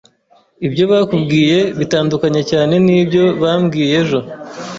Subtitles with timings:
[0.67, 4.19] Ibyo bakubwiye bitandukanye cyane nibyo bambwiye ejo.